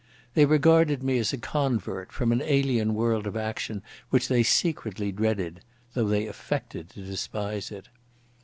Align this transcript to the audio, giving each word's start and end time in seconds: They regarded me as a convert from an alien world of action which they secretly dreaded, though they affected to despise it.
They 0.33 0.45
regarded 0.45 1.03
me 1.03 1.19
as 1.19 1.31
a 1.31 1.37
convert 1.37 2.11
from 2.11 2.31
an 2.31 2.41
alien 2.41 2.95
world 2.95 3.27
of 3.27 3.37
action 3.37 3.83
which 4.09 4.29
they 4.29 4.41
secretly 4.41 5.11
dreaded, 5.11 5.61
though 5.93 6.07
they 6.07 6.25
affected 6.25 6.89
to 6.89 7.03
despise 7.03 7.69
it. 7.71 7.87